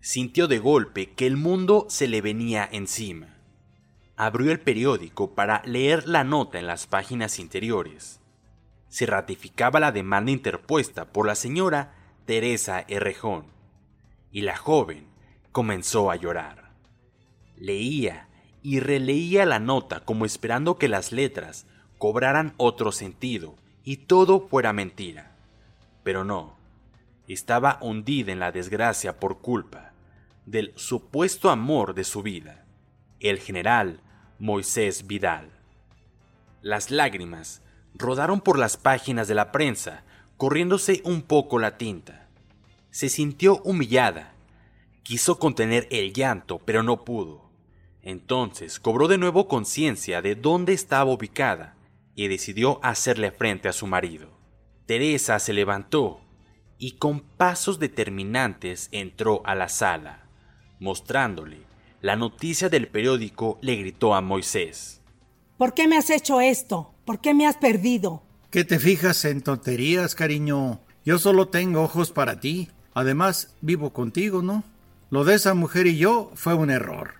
Sintió 0.00 0.46
de 0.46 0.60
golpe 0.60 1.10
que 1.10 1.26
el 1.26 1.36
mundo 1.36 1.86
se 1.88 2.06
le 2.06 2.20
venía 2.20 2.68
encima. 2.70 3.36
Abrió 4.16 4.52
el 4.52 4.60
periódico 4.60 5.34
para 5.34 5.62
leer 5.64 6.06
la 6.06 6.22
nota 6.22 6.60
en 6.60 6.68
las 6.68 6.86
páginas 6.86 7.40
interiores. 7.40 8.19
Se 8.90 9.06
ratificaba 9.06 9.80
la 9.80 9.92
demanda 9.92 10.30
interpuesta 10.30 11.06
por 11.06 11.26
la 11.26 11.34
señora 11.34 11.94
Teresa 12.26 12.84
Errejón, 12.86 13.46
y 14.30 14.42
la 14.42 14.56
joven 14.56 15.06
comenzó 15.52 16.10
a 16.10 16.16
llorar. 16.16 16.72
Leía 17.56 18.28
y 18.62 18.80
releía 18.80 19.46
la 19.46 19.58
nota 19.58 20.00
como 20.00 20.26
esperando 20.26 20.76
que 20.76 20.88
las 20.88 21.12
letras 21.12 21.66
cobraran 21.98 22.52
otro 22.56 22.92
sentido 22.92 23.54
y 23.84 23.96
todo 23.96 24.48
fuera 24.48 24.72
mentira. 24.72 25.36
Pero 26.02 26.24
no, 26.24 26.56
estaba 27.28 27.78
hundida 27.80 28.32
en 28.32 28.40
la 28.40 28.52
desgracia 28.52 29.18
por 29.18 29.40
culpa 29.40 29.92
del 30.46 30.72
supuesto 30.74 31.50
amor 31.50 31.94
de 31.94 32.04
su 32.04 32.22
vida, 32.22 32.64
el 33.20 33.38
general 33.38 34.00
Moisés 34.38 35.06
Vidal. 35.06 35.50
Las 36.60 36.90
lágrimas 36.90 37.62
rodaron 37.94 38.40
por 38.40 38.58
las 38.58 38.76
páginas 38.76 39.28
de 39.28 39.34
la 39.34 39.52
prensa, 39.52 40.04
corriéndose 40.36 41.02
un 41.04 41.22
poco 41.22 41.58
la 41.58 41.76
tinta. 41.76 42.28
Se 42.90 43.08
sintió 43.08 43.60
humillada. 43.62 44.32
Quiso 45.02 45.38
contener 45.38 45.86
el 45.90 46.12
llanto, 46.12 46.58
pero 46.58 46.82
no 46.82 47.04
pudo. 47.04 47.50
Entonces 48.02 48.80
cobró 48.80 49.08
de 49.08 49.18
nuevo 49.18 49.48
conciencia 49.48 50.22
de 50.22 50.34
dónde 50.34 50.72
estaba 50.72 51.10
ubicada 51.10 51.76
y 52.14 52.28
decidió 52.28 52.80
hacerle 52.82 53.30
frente 53.30 53.68
a 53.68 53.72
su 53.72 53.86
marido. 53.86 54.28
Teresa 54.86 55.38
se 55.38 55.52
levantó 55.52 56.20
y 56.78 56.92
con 56.92 57.20
pasos 57.20 57.78
determinantes 57.78 58.88
entró 58.92 59.42
a 59.44 59.54
la 59.54 59.68
sala. 59.68 60.26
Mostrándole 60.78 61.58
la 62.00 62.16
noticia 62.16 62.70
del 62.70 62.88
periódico, 62.88 63.58
le 63.60 63.76
gritó 63.76 64.14
a 64.14 64.22
Moisés. 64.22 65.02
¿Por 65.58 65.74
qué 65.74 65.86
me 65.86 65.98
has 65.98 66.08
hecho 66.08 66.40
esto? 66.40 66.94
¿Por 67.10 67.20
qué 67.20 67.34
me 67.34 67.44
has 67.44 67.56
perdido? 67.56 68.22
¿Qué 68.52 68.62
te 68.62 68.78
fijas 68.78 69.24
en 69.24 69.40
tonterías, 69.40 70.14
cariño? 70.14 70.78
Yo 71.04 71.18
solo 71.18 71.48
tengo 71.48 71.82
ojos 71.82 72.12
para 72.12 72.38
ti. 72.38 72.68
Además, 72.94 73.52
vivo 73.60 73.92
contigo, 73.92 74.42
¿no? 74.42 74.62
Lo 75.10 75.24
de 75.24 75.34
esa 75.34 75.54
mujer 75.54 75.88
y 75.88 75.96
yo 75.96 76.30
fue 76.36 76.54
un 76.54 76.70
error. 76.70 77.14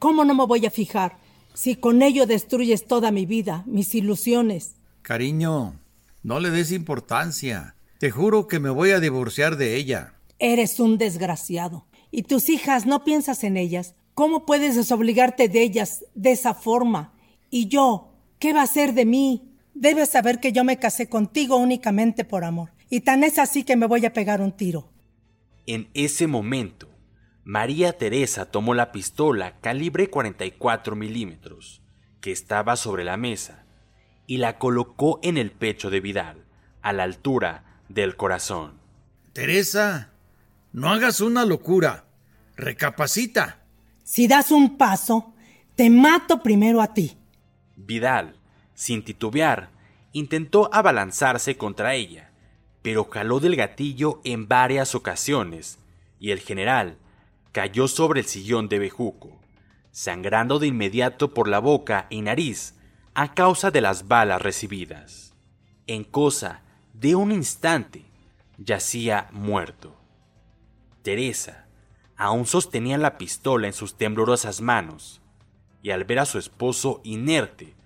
¿Cómo 0.00 0.24
no 0.24 0.34
me 0.34 0.44
voy 0.46 0.66
a 0.66 0.70
fijar? 0.72 1.18
Si 1.54 1.76
con 1.76 2.02
ello 2.02 2.26
destruyes 2.26 2.88
toda 2.88 3.12
mi 3.12 3.24
vida, 3.24 3.62
mis 3.66 3.94
ilusiones. 3.94 4.74
Cariño, 5.02 5.78
no 6.24 6.40
le 6.40 6.50
des 6.50 6.72
importancia. 6.72 7.76
Te 8.00 8.10
juro 8.10 8.48
que 8.48 8.58
me 8.58 8.70
voy 8.70 8.90
a 8.90 8.98
divorciar 8.98 9.56
de 9.56 9.76
ella. 9.76 10.14
Eres 10.40 10.80
un 10.80 10.98
desgraciado. 10.98 11.86
Y 12.10 12.24
tus 12.24 12.48
hijas 12.48 12.84
no 12.84 13.04
piensas 13.04 13.44
en 13.44 13.56
ellas. 13.56 13.94
¿Cómo 14.14 14.44
puedes 14.44 14.74
desobligarte 14.74 15.48
de 15.48 15.62
ellas 15.62 16.04
de 16.16 16.32
esa 16.32 16.52
forma? 16.52 17.12
Y 17.48 17.68
yo, 17.68 18.15
¿qué 18.38 18.52
va 18.52 18.62
a 18.62 18.66
ser 18.66 18.94
de 18.94 19.04
mí? 19.04 19.52
Debes 19.74 20.10
saber 20.10 20.40
que 20.40 20.52
yo 20.52 20.64
me 20.64 20.78
casé 20.78 21.08
contigo 21.08 21.56
únicamente 21.56 22.24
por 22.24 22.44
amor. 22.44 22.72
Y 22.88 23.00
tan 23.00 23.24
es 23.24 23.38
así 23.38 23.64
que 23.64 23.76
me 23.76 23.86
voy 23.86 24.06
a 24.06 24.12
pegar 24.12 24.40
un 24.40 24.52
tiro. 24.52 24.92
En 25.66 25.88
ese 25.94 26.26
momento, 26.26 26.88
María 27.44 27.96
Teresa 27.98 28.46
tomó 28.46 28.74
la 28.74 28.92
pistola 28.92 29.58
calibre 29.60 30.08
44 30.08 30.96
milímetros 30.96 31.82
que 32.20 32.32
estaba 32.32 32.76
sobre 32.76 33.04
la 33.04 33.16
mesa 33.16 33.66
y 34.26 34.38
la 34.38 34.58
colocó 34.58 35.20
en 35.22 35.36
el 35.36 35.52
pecho 35.52 35.90
de 35.90 36.00
Vidal, 36.00 36.44
a 36.82 36.92
la 36.92 37.04
altura 37.04 37.80
del 37.88 38.16
corazón. 38.16 38.80
Teresa, 39.32 40.10
no 40.72 40.90
hagas 40.90 41.20
una 41.20 41.44
locura. 41.44 42.04
Recapacita. 42.56 43.62
Si 44.02 44.26
das 44.26 44.50
un 44.50 44.76
paso, 44.76 45.34
te 45.74 45.90
mato 45.90 46.42
primero 46.42 46.80
a 46.80 46.94
ti. 46.94 47.16
Vidal, 47.76 48.36
sin 48.74 49.04
titubear, 49.04 49.70
intentó 50.12 50.68
abalanzarse 50.72 51.56
contra 51.56 51.94
ella, 51.94 52.32
pero 52.82 53.04
jaló 53.04 53.40
del 53.40 53.56
gatillo 53.56 54.20
en 54.24 54.48
varias 54.48 54.94
ocasiones, 54.94 55.78
y 56.18 56.30
el 56.30 56.40
general 56.40 56.98
cayó 57.52 57.88
sobre 57.88 58.20
el 58.20 58.26
sillón 58.26 58.68
de 58.68 58.78
Bejuco, 58.78 59.38
sangrando 59.90 60.58
de 60.58 60.66
inmediato 60.66 61.32
por 61.32 61.48
la 61.48 61.58
boca 61.58 62.06
y 62.10 62.22
nariz 62.22 62.74
a 63.14 63.34
causa 63.34 63.70
de 63.70 63.80
las 63.80 64.08
balas 64.08 64.42
recibidas. 64.42 65.34
En 65.86 66.04
cosa 66.04 66.62
de 66.92 67.14
un 67.14 67.32
instante, 67.32 68.04
yacía 68.58 69.28
muerto. 69.32 69.96
Teresa 71.02 71.66
aún 72.16 72.46
sostenía 72.46 72.98
la 72.98 73.18
pistola 73.18 73.66
en 73.66 73.72
sus 73.72 73.96
temblorosas 73.96 74.60
manos, 74.60 75.20
y 75.86 75.92
al 75.92 76.02
ver 76.02 76.18
a 76.18 76.26
su 76.26 76.38
esposo 76.38 77.00
inerte, 77.04 77.76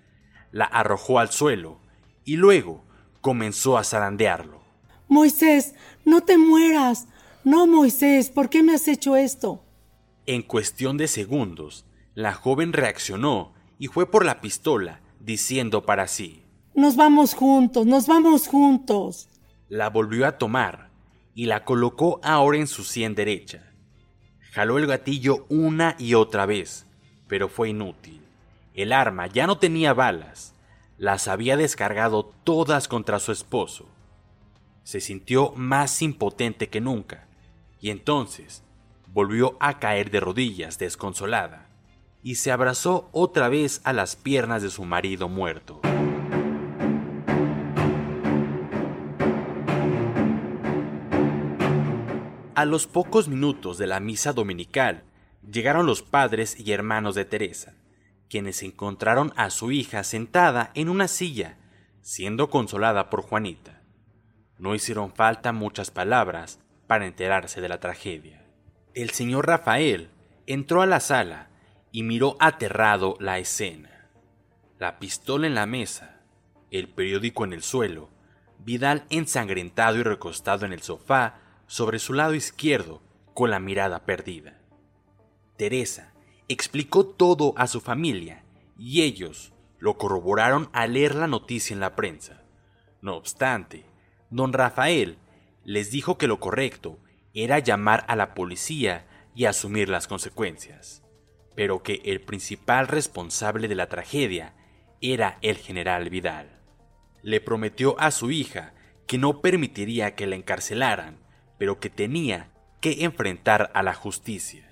la 0.53 0.65
arrojó 0.65 1.19
al 1.19 1.31
suelo 1.31 1.81
y 2.25 2.37
luego 2.37 2.83
comenzó 3.21 3.77
a 3.77 3.85
zarandearlo. 3.85 4.63
Moisés, 5.07 5.75
no 6.07 6.23
te 6.23 6.39
mueras. 6.39 7.09
No, 7.45 7.67
Moisés, 7.67 8.31
¿por 8.31 8.49
qué 8.49 8.63
me 8.63 8.73
has 8.73 8.89
hecho 8.89 9.17
esto? 9.17 9.63
En 10.25 10.41
cuestión 10.41 10.97
de 10.97 11.09
segundos, 11.09 11.85
la 12.15 12.33
joven 12.33 12.73
reaccionó 12.73 13.53
y 13.79 13.89
fue 13.89 14.11
por 14.11 14.25
la 14.25 14.41
pistola, 14.41 15.03
diciendo 15.21 15.85
para 15.85 16.09
sí 16.09 16.43
Nos 16.75 16.97
vamos 16.97 17.35
juntos, 17.35 17.85
nos 17.85 18.07
vamos 18.07 18.49
juntos. 18.49 19.29
La 19.69 19.91
volvió 19.91 20.27
a 20.27 20.39
tomar 20.39 20.89
y 21.35 21.45
la 21.45 21.67
colocó 21.67 22.19
ahora 22.23 22.57
en 22.57 22.67
su 22.67 22.83
sien 22.83 23.15
derecha. 23.15 23.75
Jaló 24.53 24.79
el 24.79 24.87
gatillo 24.87 25.45
una 25.51 25.97
y 25.99 26.15
otra 26.15 26.47
vez, 26.47 26.87
pero 27.31 27.49
fue 27.49 27.69
inútil. 27.69 28.21
El 28.75 28.93
arma 28.93 29.29
ya 29.29 29.47
no 29.47 29.57
tenía 29.57 29.95
balas, 29.95 30.53
las 30.99 31.29
había 31.29 31.57
descargado 31.57 32.25
todas 32.43 32.89
contra 32.89 33.21
su 33.21 33.31
esposo. 33.31 33.87
Se 34.83 35.01
sintió 35.01 35.53
más 35.53 36.03
impotente 36.03 36.69
que 36.69 36.81
nunca 36.81 37.29
y 37.81 37.91
entonces 37.91 38.65
volvió 39.07 39.57
a 39.61 39.79
caer 39.79 40.11
de 40.11 40.19
rodillas 40.19 40.79
desconsolada 40.81 41.69
y 42.21 42.35
se 42.35 42.51
abrazó 42.51 43.09
otra 43.13 43.49
vez 43.49 43.81
a 43.85 43.93
las 43.93 44.17
piernas 44.17 44.61
de 44.61 44.71
su 44.71 44.85
marido 44.85 45.29
muerto. 45.29 45.81
A 52.57 52.65
los 52.65 52.89
pocos 52.89 53.29
minutos 53.29 53.79
de 53.79 53.87
la 53.87 54.01
misa 54.01 54.33
dominical 54.33 55.05
llegaron 55.49 55.87
los 55.87 56.03
padres 56.03 56.59
y 56.59 56.73
hermanos 56.73 57.15
de 57.15 57.25
Teresa, 57.25 57.75
quienes 58.29 58.63
encontraron 58.63 59.33
a 59.37 59.51
su 59.51 59.73
hija 59.73 60.05
sentada 60.05 60.71
en 60.75 60.89
una 60.89 61.09
silla, 61.09 61.57
siendo 62.03 62.51
consolada 62.51 63.11
por 63.11 63.23
Juanita. 63.23 63.83
No 64.59 64.75
hicieron 64.75 65.13
falta 65.13 65.53
muchas 65.53 65.91
palabras 65.91 66.61
para 66.87 67.07
enterarse 67.07 67.61
de 67.61 67.69
la 67.69 67.81
tragedia. 67.81 68.45
El 68.95 69.11
señor 69.11 69.47
Rafael 69.47 70.11
entró 70.47 70.83
a 70.83 70.87
la 70.87 71.01
sala 71.01 71.49
y 71.93 72.03
miró 72.03 72.37
aterrado 72.41 73.17
la 73.21 73.39
escena. 73.39 74.09
La 74.79 74.99
pistola 74.99 75.47
en 75.47 75.55
la 75.55 75.67
mesa, 75.67 76.21
el 76.71 76.89
periódico 76.89 77.45
en 77.45 77.53
el 77.53 77.63
suelo, 77.63 78.11
Vidal 78.63 79.05
ensangrentado 79.09 79.97
y 79.97 80.03
recostado 80.03 80.67
en 80.67 80.75
el 80.75 80.83
sofá 80.83 81.39
sobre 81.67 81.99
su 81.99 82.13
lado 82.13 82.35
izquierdo 82.35 83.01
con 83.33 83.51
la 83.51 83.59
mirada 83.59 84.05
perdida. 84.05 84.60
Teresa 85.61 86.15
explicó 86.49 87.05
todo 87.05 87.53
a 87.59 87.67
su 87.67 87.83
familia 87.83 88.45
y 88.79 89.03
ellos 89.03 89.53
lo 89.79 89.99
corroboraron 89.99 90.71
al 90.73 90.95
leer 90.95 91.15
la 91.15 91.27
noticia 91.27 91.75
en 91.75 91.81
la 91.81 91.95
prensa. 91.95 92.43
No 93.03 93.15
obstante, 93.15 93.85
don 94.31 94.55
Rafael 94.55 95.19
les 95.67 95.91
dijo 95.91 96.17
que 96.17 96.29
lo 96.29 96.41
correcto 96.41 96.99
era 97.35 97.59
llamar 97.59 98.07
a 98.09 98.17
la 98.17 98.33
policía 98.33 99.07
y 99.35 99.45
asumir 99.45 99.91
las 99.91 100.09
consecuencias, 100.09 101.03
pero 101.55 101.83
que 101.83 102.01
el 102.07 102.23
principal 102.23 102.89
responsable 102.89 103.69
de 103.69 103.75
la 103.75 103.91
tragedia 103.91 104.55
era 105.03 105.37
el 105.43 105.59
general 105.59 106.09
Vidal. 106.09 106.59
Le 107.21 107.43
prometió 107.43 108.01
a 108.01 108.13
su 108.13 108.31
hija 108.31 108.73
que 109.07 109.19
no 109.19 109.43
permitiría 109.43 110.15
que 110.15 110.27
la 110.27 110.37
encarcelaran, 110.37 111.19
pero 111.59 111.81
que 111.81 111.91
tenía 111.91 112.49
que 112.81 113.05
enfrentar 113.05 113.71
a 113.75 113.83
la 113.83 113.93
justicia. 113.93 114.70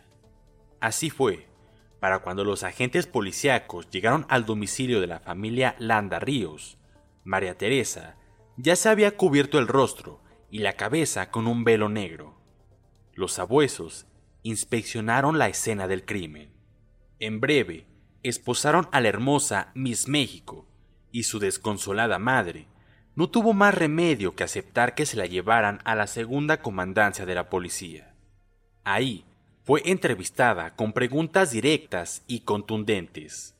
Así 0.81 1.11
fue 1.11 1.47
Para 2.01 2.21
cuando 2.21 2.45
los 2.45 2.63
agentes 2.63 3.07
policíacos 3.07 3.91
llegaron 3.91 4.27
al 4.29 4.47
domicilio 4.47 5.01
de 5.01 5.09
la 5.09 5.21
familia 5.21 5.75
Landa 5.79 6.19
Ríos, 6.19 6.79
María 7.25 7.59
Teresa 7.59 8.17
ya 8.57 8.75
se 8.75 8.89
había 8.89 9.17
cubierto 9.17 9.59
el 9.59 9.69
rostro 9.69 10.21
y 10.51 10.59
la 10.59 10.73
cabeza 10.75 11.31
con 11.31 11.47
un 11.47 11.65
velo 11.65 11.89
negro. 11.89 12.35
Los 13.15 13.39
abuesos 13.39 14.07
inspeccionaron 14.43 15.39
la 15.39 15.49
escena 15.49 15.87
del 15.87 16.05
crimen. 16.05 16.53
En 17.21 17.41
breve, 17.41 17.87
esposaron 18.23 18.89
a 18.93 19.01
la 19.01 19.09
hermosa 19.09 19.71
Miss 19.75 20.09
México 20.09 20.67
y 21.13 21.25
su 21.25 21.39
desconsolada 21.39 22.19
madre 22.19 22.69
no 23.15 23.29
tuvo 23.29 23.53
más 23.53 23.75
remedio 23.75 24.35
que 24.35 24.45
aceptar 24.45 24.95
que 24.95 25.07
se 25.07 25.17
la 25.17 25.27
llevaran 25.27 25.81
a 25.85 25.95
la 25.95 26.07
segunda 26.07 26.63
comandancia 26.63 27.27
de 27.27 27.35
la 27.35 27.49
policía. 27.49 28.15
Ahí 28.85 29.25
fue 29.69 29.83
entrevistada 29.85 30.75
con 30.77 30.95
preguntas 30.95 31.51
directas 31.51 32.23
y 32.27 32.41
contundentes. 32.41 33.55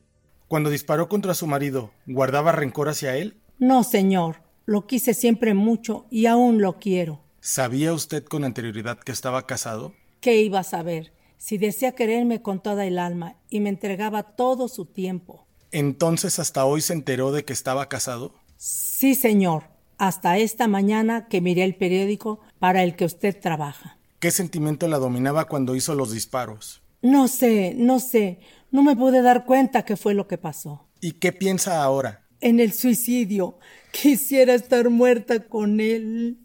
Cuando 0.47 0.71
disparó 0.71 1.07
contra 1.07 1.35
su 1.35 1.45
marido, 1.45 1.91
¿guardaba 2.07 2.51
rencor 2.51 2.89
hacia 2.89 3.15
él? 3.15 3.37
No, 3.59 3.83
señor. 3.83 4.37
Lo 4.65 4.87
quise 4.87 5.13
siempre 5.13 5.53
mucho 5.53 6.07
y 6.09 6.25
aún 6.25 6.63
lo 6.63 6.79
quiero. 6.79 7.21
¿Sabía 7.41 7.93
usted 7.93 8.23
con 8.23 8.43
anterioridad 8.43 8.97
que 8.97 9.11
estaba 9.11 9.45
casado? 9.45 9.93
¿Qué 10.19 10.41
iba 10.41 10.61
a 10.61 10.63
saber? 10.63 11.13
Si 11.37 11.59
decía 11.59 11.91
quererme 11.91 12.41
con 12.41 12.59
toda 12.59 12.87
el 12.87 12.97
alma 12.97 13.35
y 13.47 13.59
me 13.59 13.69
entregaba 13.69 14.23
todo 14.23 14.67
su 14.67 14.87
tiempo. 14.87 15.45
¿Entonces 15.71 16.39
hasta 16.39 16.65
hoy 16.65 16.81
se 16.81 16.93
enteró 16.93 17.31
de 17.31 17.45
que 17.45 17.53
estaba 17.53 17.87
casado? 17.87 18.33
Sí, 18.57 19.13
señor. 19.13 19.65
Hasta 19.99 20.39
esta 20.39 20.67
mañana 20.67 21.27
que 21.27 21.39
miré 21.39 21.65
el 21.65 21.75
periódico 21.75 22.39
para 22.57 22.81
el 22.81 22.95
que 22.95 23.05
usted 23.05 23.39
trabaja. 23.39 23.98
¿Qué 24.19 24.31
sentimiento 24.31 24.89
la 24.89 24.97
dominaba 24.97 25.45
cuando 25.45 25.77
hizo 25.77 25.95
los 25.95 26.11
disparos? 26.11 26.81
No 27.01 27.29
sé, 27.29 27.73
no 27.77 28.01
sé. 28.01 28.41
No 28.69 28.83
me 28.83 28.93
pude 28.93 29.21
dar 29.21 29.45
cuenta 29.45 29.85
qué 29.85 29.95
fue 29.95 30.13
lo 30.13 30.27
que 30.27 30.37
pasó. 30.37 30.89
¿Y 30.99 31.13
qué 31.13 31.31
piensa 31.31 31.81
ahora? 31.81 32.27
En 32.41 32.59
el 32.59 32.73
suicidio. 32.73 33.59
Quisiera 33.93 34.55
estar 34.55 34.89
muerta 34.89 35.47
con 35.47 35.79
él. 35.79 36.39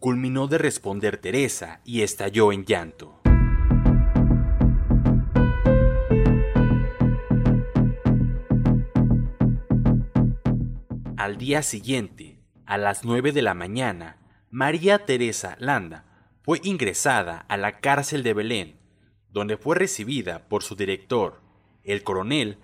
Culminó 0.00 0.48
de 0.48 0.58
responder 0.58 1.18
Teresa 1.18 1.80
y 1.84 2.02
estalló 2.02 2.50
en 2.50 2.64
llanto. 2.64 3.20
Al 11.16 11.38
día 11.38 11.62
siguiente, 11.62 12.40
a 12.66 12.76
las 12.76 13.04
nueve 13.04 13.30
de 13.30 13.42
la 13.42 13.54
mañana, 13.54 14.16
María 14.50 15.04
Teresa 15.04 15.56
Landa 15.60 16.07
fue 16.48 16.62
ingresada 16.64 17.44
a 17.50 17.58
la 17.58 17.78
cárcel 17.78 18.22
de 18.22 18.32
Belén, 18.32 18.80
donde 19.28 19.58
fue 19.58 19.76
recibida 19.76 20.48
por 20.48 20.62
su 20.62 20.76
director, 20.76 21.42
el 21.84 22.02
coronel 22.02 22.56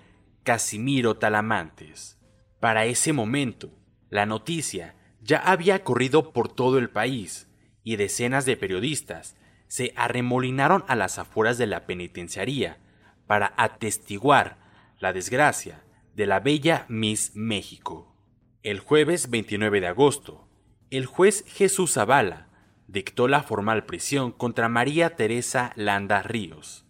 Casimiro 0.43 1.19
Talamantes. 1.19 2.19
Para 2.61 2.87
ese 2.87 3.13
momento, 3.13 3.79
la 4.09 4.25
noticia 4.25 4.95
ya 5.21 5.37
había 5.37 5.85
corrido 5.85 6.33
por 6.33 6.49
todo 6.49 6.79
el 6.79 6.89
país 6.89 7.47
y 7.83 7.97
decenas 7.97 8.47
de 8.47 8.57
periodistas 8.57 9.37
se 9.67 9.93
arremolinaron 9.97 10.83
a 10.89 10.97
las 10.97 11.19
afueras 11.19 11.59
de 11.59 11.67
la 11.67 11.85
penitenciaría 11.85 12.79
para 13.27 13.53
atestiguar 13.59 14.57
la 14.99 15.13
desgracia 15.13 15.85
de 16.15 16.27
la 16.27 16.41
bella 16.41 16.87
Miss 16.89 17.33
México. 17.35 18.17
El 18.63 18.81
jueves 18.81 19.29
29 19.29 19.83
de 19.83 19.89
agosto, 19.89 20.49
el 20.89 21.05
juez 21.05 21.45
Jesús 21.47 21.93
Zavala 21.93 22.49
dictó 22.87 23.29
la 23.29 23.43
formal 23.43 23.85
prisión 23.85 24.33
contra 24.33 24.69
María 24.69 25.17
Teresa 25.17 25.73
Landa 25.77 26.23
Ríos, 26.23 26.85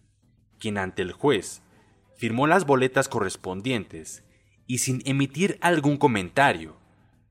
quien 0.59 0.77
ante 0.77 1.01
el 1.01 1.11
juez 1.11 1.61
firmó 2.17 2.47
las 2.47 2.65
boletas 2.65 3.09
correspondientes 3.09 4.23
y 4.67 4.79
sin 4.79 5.01
emitir 5.05 5.57
algún 5.61 5.97
comentario, 5.97 6.77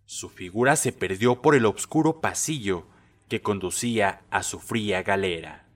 su 0.06 0.28
figura 0.28 0.76
se 0.76 0.92
perdió 0.92 1.40
por 1.40 1.54
el 1.54 1.66
oscuro 1.66 2.20
pasillo 2.20 2.86
que 3.28 3.40
conducía 3.40 4.22
a 4.30 4.42
su 4.42 4.60
fría 4.60 5.02
galera. 5.02 5.66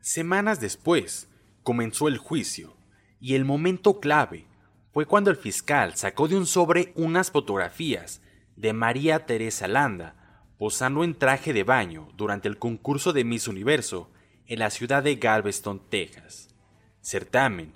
Semanas 0.00 0.60
después 0.60 1.28
comenzó 1.62 2.08
el 2.08 2.18
juicio 2.18 2.76
y 3.20 3.34
el 3.34 3.44
momento 3.44 4.00
clave 4.00 4.46
fue 4.92 5.06
cuando 5.06 5.30
el 5.30 5.36
fiscal 5.36 5.94
sacó 5.96 6.26
de 6.28 6.36
un 6.36 6.46
sobre 6.46 6.92
unas 6.96 7.30
fotografías 7.30 8.22
de 8.56 8.72
María 8.72 9.26
Teresa 9.26 9.68
Landa 9.68 10.25
posando 10.58 11.04
en 11.04 11.14
traje 11.14 11.52
de 11.52 11.64
baño 11.64 12.08
durante 12.16 12.48
el 12.48 12.58
concurso 12.58 13.12
de 13.12 13.24
Miss 13.24 13.48
Universo 13.48 14.10
en 14.46 14.58
la 14.60 14.70
ciudad 14.70 15.02
de 15.02 15.16
Galveston, 15.16 15.82
Texas. 15.88 16.54
Certamen 17.00 17.72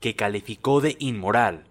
que 0.00 0.14
calificó 0.14 0.80
de 0.80 0.96
inmoral, 0.98 1.64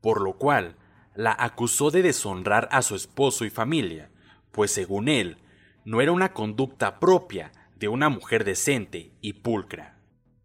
por 0.00 0.20
lo 0.20 0.34
cual 0.34 0.76
la 1.14 1.36
acusó 1.38 1.90
de 1.90 2.02
deshonrar 2.02 2.68
a 2.70 2.82
su 2.82 2.94
esposo 2.94 3.44
y 3.44 3.50
familia, 3.50 4.10
pues 4.52 4.70
según 4.70 5.08
él, 5.08 5.38
no 5.84 6.00
era 6.00 6.12
una 6.12 6.32
conducta 6.32 7.00
propia 7.00 7.52
de 7.76 7.88
una 7.88 8.08
mujer 8.08 8.44
decente 8.44 9.12
y 9.20 9.34
pulcra. 9.34 9.98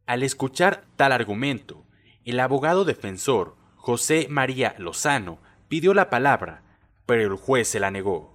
Al 0.05 0.23
escuchar 0.23 0.85
tal 0.95 1.11
argumento, 1.11 1.85
el 2.25 2.39
abogado 2.39 2.85
defensor 2.85 3.55
José 3.75 4.27
María 4.29 4.75
Lozano 4.77 5.39
pidió 5.67 5.93
la 5.93 6.09
palabra, 6.09 6.63
pero 7.05 7.21
el 7.21 7.35
juez 7.35 7.67
se 7.67 7.79
la 7.79 7.91
negó. 7.91 8.32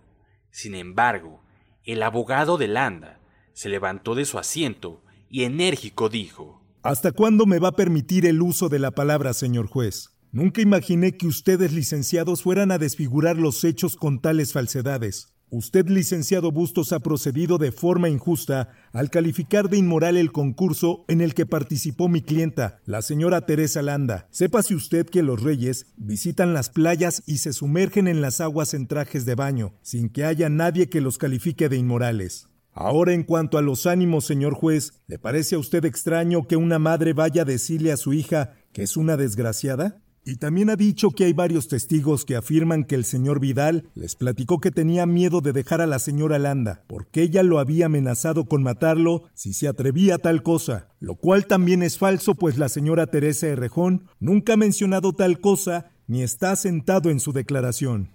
Sin 0.59 0.75
embargo, 0.75 1.41
el 1.85 2.03
abogado 2.03 2.59
de 2.59 2.67
Landa 2.67 3.21
se 3.53 3.69
levantó 3.69 4.17
de 4.17 4.25
su 4.25 4.41
asiento 4.41 5.05
y 5.31 5.45
enérgico 5.45 6.09
dijo 6.09 6.61
¿Hasta 6.83 7.13
cuándo 7.13 7.47
me 7.47 7.61
va 7.61 7.69
a 7.69 7.77
permitir 7.77 8.27
el 8.27 8.43
uso 8.43 8.69
de 8.69 8.81
la 8.81 8.91
palabra, 8.91 9.35
señor 9.35 9.69
juez? 9.69 10.19
Nunca 10.33 10.61
imaginé 10.61 11.17
que 11.17 11.29
ustedes, 11.29 11.73
licenciados, 11.73 12.43
fueran 12.43 12.73
a 12.73 12.79
desfigurar 12.79 13.37
los 13.37 13.63
hechos 13.63 13.95
con 13.95 14.21
tales 14.21 14.53
falsedades. 14.53 15.33
Usted, 15.51 15.89
licenciado 15.89 16.53
Bustos, 16.53 16.93
ha 16.93 17.01
procedido 17.01 17.57
de 17.57 17.73
forma 17.73 18.11
injusta 18.11 18.69
al 18.93 19.09
calificar 19.09 19.71
de 19.71 19.79
inmoral 19.79 20.19
el 20.19 20.31
concurso 20.31 21.07
en 21.09 21.23
el 21.23 21.33
que 21.33 21.47
participó 21.47 22.07
mi 22.07 22.21
clienta, 22.21 22.81
la 22.85 23.01
señora 23.01 23.47
Teresa 23.47 23.81
Landa. 23.81 24.29
Sépase 24.31 24.75
usted 24.75 25.07
que 25.07 25.23
los 25.23 25.43
reyes 25.43 25.87
visitan 25.97 26.53
las 26.53 26.69
playas 26.69 27.23
y 27.27 27.39
se 27.39 27.55
sumergen 27.55 28.09
en 28.09 28.21
las 28.21 28.43
aguas 28.43 28.75
en 28.75 28.87
trajes 28.87 29.25
de 29.25 29.37
baño, 29.37 29.73
sin 29.81 30.11
que 30.11 30.25
haya 30.25 30.51
nadie 30.51 30.91
que 30.91 31.01
los 31.01 31.17
califique 31.17 31.71
de 31.71 31.79
inmorales. 31.79 32.49
Ahora, 32.75 33.15
en 33.15 33.23
cuanto 33.23 33.57
a 33.57 33.63
los 33.63 33.87
ánimos, 33.87 34.27
señor 34.27 34.53
juez, 34.53 34.93
¿le 35.07 35.19
parece 35.19 35.55
a 35.55 35.59
usted 35.59 35.87
extraño 35.87 36.47
que 36.47 36.57
una 36.57 36.79
madre 36.79 37.15
vaya 37.15 37.43
a 37.43 37.47
decirle 37.47 37.91
a 37.91 37.97
su 37.97 38.13
hija 38.13 38.53
que 38.73 38.83
es 38.83 38.99
una 38.99 39.17
desgraciada? 39.17 40.03
Y 40.29 40.37
también 40.37 40.69
ha 40.69 40.77
dicho 40.77 41.13
que 41.13 41.25
hay 41.25 41.33
varios 41.33 41.69
testigos 41.69 42.27
que 42.27 42.37
afirman 42.37 42.85
que 42.85 42.97
el 42.97 43.07
señor 43.07 43.41
Vidal 43.41 43.89
les 43.95 44.15
platicó 44.15 44.61
que 44.61 44.71
tenía 44.71 45.07
miedo 45.07 45.41
de 45.41 45.55
dejar 45.55 45.81
a 45.81 45.87
la 45.87 45.99
señora 45.99 46.39
Landa, 46.39 46.85
porque 46.87 47.23
ella 47.23 47.43
lo 47.43 47.59
había 47.59 47.87
amenazado 47.87 48.45
con 48.45 48.63
matarlo 48.63 49.23
si 49.33 49.55
se 49.55 49.69
atrevía 49.69 50.17
a 50.17 50.19
tal 50.19 50.43
cosa, 50.43 50.89
lo 51.01 51.15
cual 51.15 51.47
también 51.47 51.83
es 51.83 51.97
falso, 51.97 52.35
pues 52.35 52.59
la 52.59 52.69
señora 52.69 53.07
Teresa 53.07 53.47
Herrejón 53.47 54.11
nunca 54.21 54.53
ha 54.53 54.57
mencionado 54.59 55.15
tal 55.15 55.41
cosa 55.41 55.93
ni 56.07 56.23
está 56.23 56.57
sentado 56.57 57.09
en 57.09 57.21
su 57.21 57.33
declaración. 57.33 58.11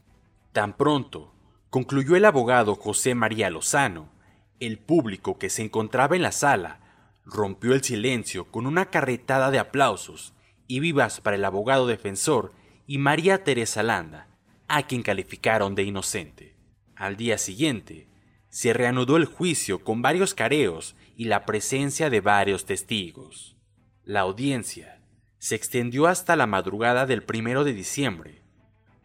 Tan 0.52 0.78
pronto 0.78 1.34
concluyó 1.72 2.16
el 2.16 2.26
abogado 2.26 2.76
José 2.76 3.16
María 3.16 3.50
Lozano, 3.50 4.12
el 4.60 4.78
público 4.78 5.40
que 5.40 5.50
se 5.50 5.64
encontraba 5.64 6.16
en 6.16 6.22
la 6.22 6.32
sala 6.32 6.80
rompió 7.26 7.74
el 7.74 7.84
silencio 7.84 8.52
con 8.52 8.68
una 8.68 8.92
carretada 8.92 9.50
de 9.50 9.58
aplausos 9.58 10.36
y 10.68 10.80
vivas 10.80 11.22
para 11.22 11.36
el 11.36 11.46
abogado 11.46 11.88
defensor 11.88 12.54
y 12.88 12.98
María 12.98 13.44
Teresa 13.44 13.84
Landa, 13.84 14.28
a 14.68 14.84
quien 14.84 15.04
calificaron 15.04 15.76
de 15.76 15.84
inocente. 15.84 16.56
Al 16.96 17.18
día 17.18 17.38
siguiente, 17.38 18.08
se 18.50 18.74
reanudó 18.74 19.18
el 19.18 19.26
juicio 19.26 19.84
con 19.84 20.02
varios 20.02 20.34
careos 20.34 20.96
y 21.16 21.26
la 21.26 21.46
presencia 21.46 22.10
de 22.10 22.22
varios 22.22 22.66
testigos. 22.66 23.56
La 24.04 24.22
audiencia 24.22 25.02
se 25.40 25.56
extendió 25.56 26.08
hasta 26.08 26.36
la 26.36 26.48
madrugada 26.48 27.06
del 27.06 27.24
primero 27.24 27.64
de 27.64 27.74
diciembre, 27.74 28.44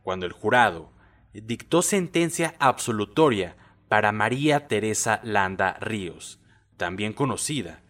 cuando 0.02 0.26
el 0.26 0.32
jurado 0.32 0.92
dictó 1.32 1.82
sentencia 1.82 2.54
absolutoria 2.58 3.56
para 3.88 4.12
María 4.12 4.68
Teresa 4.68 5.20
Landa 5.22 5.76
Ríos, 5.80 6.40
también 6.76 7.12
conocida 7.12 7.82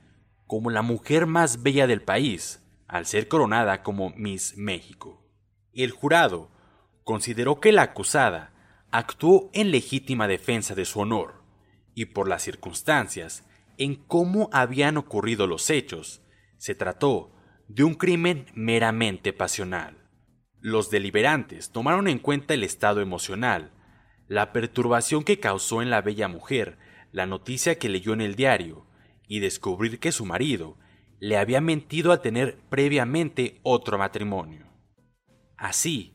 como 0.49 0.71
la 0.71 0.83
mujer 0.83 1.27
más 1.27 1.63
bella 1.63 1.87
del 1.87 2.03
país, 2.03 2.61
al 2.89 3.07
ser 3.07 3.29
coronada 3.29 3.83
como 3.83 4.11
Miss 4.17 4.57
México. 4.57 5.23
El 5.73 5.93
jurado 5.93 6.51
consideró 7.05 7.61
que 7.61 7.71
la 7.71 7.83
acusada 7.83 8.53
actuó 8.91 9.51
en 9.53 9.71
legítima 9.71 10.27
defensa 10.27 10.75
de 10.75 10.85
su 10.85 11.01
honor 11.01 11.45
y 11.95 12.07
por 12.07 12.29
las 12.29 12.43
circunstancias 12.43 13.45
en 13.77 13.95
cómo 13.95 14.51
habían 14.53 14.97
ocurrido 14.97 15.47
los 15.47 15.71
hechos, 15.71 16.23
se 16.57 16.75
trató 16.75 17.33
de 17.69 17.85
un 17.85 17.95
crimen 17.95 18.47
meramente 18.55 19.33
pasional. 19.33 20.09
Los 20.61 20.91
deliberantes 20.91 21.71
tomaron 21.71 22.09
en 22.09 22.19
cuenta 22.19 22.55
el 22.55 22.65
estado 22.65 23.01
emocional, 23.01 23.71
la 24.27 24.53
perturbación 24.53 25.23
que 25.23 25.39
causó 25.39 25.81
en 25.83 25.91
la 25.91 26.01
bella 26.03 26.27
mujer 26.27 26.79
la 27.13 27.27
noticia 27.27 27.79
que 27.79 27.89
leyó 27.89 28.13
en 28.13 28.21
el 28.21 28.35
diario 28.35 28.87
y 29.27 29.41
descubrir 29.41 29.99
que 29.99 30.13
su 30.13 30.25
marido 30.27 30.77
le 31.21 31.37
había 31.37 31.61
mentido 31.61 32.13
al 32.13 32.21
tener 32.21 32.59
previamente 32.69 33.61
otro 33.63 33.99
matrimonio. 33.99 34.67
Así, 35.57 36.15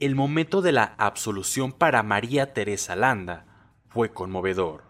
el 0.00 0.14
momento 0.14 0.62
de 0.62 0.72
la 0.72 0.94
absolución 0.98 1.72
para 1.72 2.02
María 2.02 2.52
Teresa 2.52 2.96
Landa 2.96 3.46
fue 3.88 4.12
conmovedor, 4.12 4.84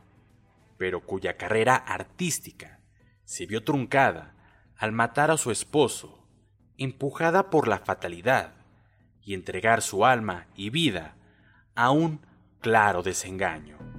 pero 0.79 1.01
cuya 1.01 1.37
carrera 1.37 1.77
artística 1.77 2.81
se 3.25 3.47
vio 3.47 3.65
truncada 3.65 4.35
al 4.77 4.93
matar 4.93 5.31
a 5.31 5.37
su 5.37 5.51
esposo, 5.51 6.27
empujada 6.79 7.51
por 7.51 7.69
la 7.69 7.79
fatalidad, 7.79 8.55
y 9.23 9.35
entregar 9.35 9.83
su 9.83 10.07
alma 10.07 10.47
y 10.57 10.71
vida 10.71 11.15
a 11.75 11.91
un 11.91 12.21
claro 12.61 13.03
desengaño. 13.03 13.90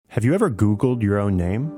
Have 0.09 0.25
you 0.25 0.33
ever 0.33 0.49
Googled 0.49 1.03
your 1.03 1.19
own 1.19 1.37
name? 1.37 1.78